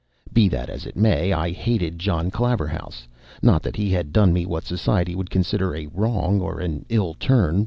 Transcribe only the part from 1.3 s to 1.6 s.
I